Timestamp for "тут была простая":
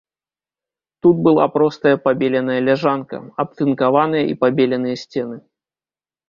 1.01-1.97